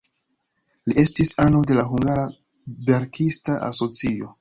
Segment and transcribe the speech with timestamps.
[0.91, 2.27] Li estis ano de la hungara
[2.91, 4.37] verkista asocio.